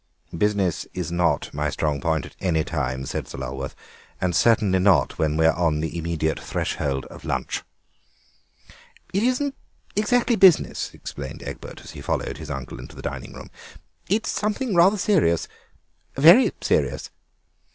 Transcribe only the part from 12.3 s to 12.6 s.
his